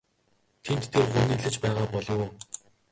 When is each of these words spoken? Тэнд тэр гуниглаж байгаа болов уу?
Тэнд 0.63 0.83
тэр 0.91 1.05
гуниглаж 1.13 1.55
байгаа 1.63 1.87
болов 1.93 2.19
уу? 2.23 2.29